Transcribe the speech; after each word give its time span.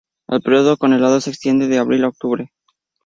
El 0.27 0.41
período 0.41 0.77
con 0.77 0.93
heladas 0.93 1.25
se 1.25 1.29
extiende 1.29 1.67
de 1.67 1.77
abril 1.77 2.05
a 2.05 2.07
octubre. 2.07 2.51